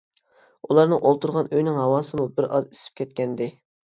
[0.67, 3.49] ئۇلارنىڭ ئولتۇرغان ئۆيىنىڭ ھاۋاسىمۇ بىر ئاز ئىسسىپ كەتكەنىدى.